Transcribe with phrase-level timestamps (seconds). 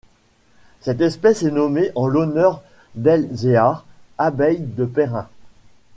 [0.79, 2.63] Cette espèce est nommée en l'honneur
[2.95, 3.85] d'Elzéar
[4.17, 5.29] Abeille de Perrin.